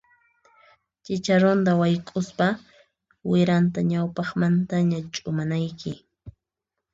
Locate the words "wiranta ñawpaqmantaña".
3.29-4.99